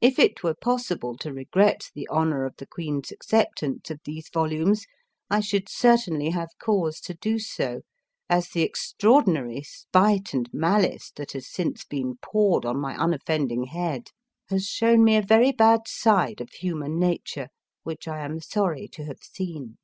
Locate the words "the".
1.92-2.08, 2.58-2.64, 8.50-8.62